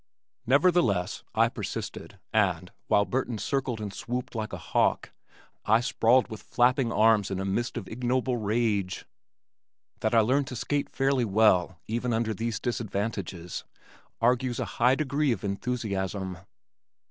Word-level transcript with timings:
Nevertheless, 0.47 1.23
I 1.35 1.47
persisted 1.47 2.17
and, 2.33 2.71
while 2.87 3.05
Burton 3.05 3.37
circled 3.37 3.79
and 3.79 3.93
swooped 3.93 4.33
like 4.33 4.51
a 4.51 4.57
hawk, 4.57 5.11
I 5.63 5.79
sprawled 5.79 6.27
with 6.27 6.41
flapping 6.41 6.91
arms 6.91 7.29
in 7.29 7.39
a 7.39 7.45
mist 7.45 7.77
of 7.77 7.87
ignoble 7.87 8.37
rage. 8.37 9.05
That 9.99 10.15
I 10.15 10.21
learned 10.21 10.47
to 10.47 10.55
skate 10.55 10.89
fairly 10.89 11.23
well 11.23 11.79
even 11.87 12.13
under 12.13 12.33
these 12.33 12.59
disadvantages 12.59 13.63
argues 14.19 14.59
a 14.59 14.65
high 14.81 14.95
degree 14.95 15.31
of 15.31 15.43
enthusiasm. 15.43 16.39